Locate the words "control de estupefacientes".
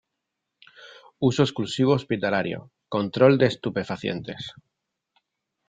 2.95-4.41